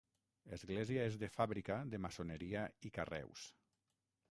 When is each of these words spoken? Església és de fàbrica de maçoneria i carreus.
Església 0.55 1.03
és 1.09 1.17
de 1.25 1.29
fàbrica 1.35 1.77
de 1.93 2.01
maçoneria 2.07 2.65
i 2.91 2.95
carreus. 2.99 3.47